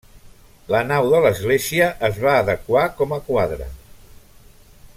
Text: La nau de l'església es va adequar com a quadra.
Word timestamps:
La 0.75 0.79
nau 0.91 1.09
de 1.11 1.19
l'església 1.25 1.89
es 2.09 2.17
va 2.25 2.33
adequar 2.45 2.87
com 3.03 3.13
a 3.19 3.21
quadra. 3.29 3.69